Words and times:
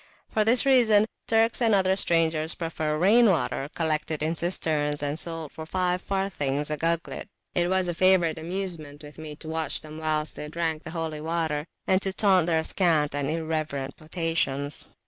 For 0.31 0.43
this 0.43 0.65
reason 0.65 1.05
Turks 1.27 1.61
and 1.61 1.75
other 1.75 1.95
strangers 1.95 2.55
prefer 2.55 2.97
rain 2.97 3.27
water, 3.29 3.69
collected 3.75 4.23
in 4.23 4.35
cisterns 4.35 5.03
and 5.03 5.19
sold 5.19 5.51
for 5.51 5.63
five 5.63 6.01
farthings 6.01 6.71
a 6.71 6.75
gugglet. 6.77 7.27
It 7.53 7.69
was 7.69 7.87
a 7.87 7.93
favourite 7.93 8.39
amusement 8.39 9.03
with 9.03 9.19
me 9.19 9.35
to 9.35 9.47
watch 9.47 9.81
them 9.81 9.99
whilst 9.99 10.35
they 10.37 10.47
drank 10.47 10.81
the 10.85 10.89
holy 10.89 11.21
water, 11.21 11.67
and 11.85 12.01
to 12.01 12.11
taunt 12.13 12.47
their 12.47 12.63
scant 12.63 13.13
and 13.13 13.29
irreverent 13.29 13.95
potations. 13.95 14.87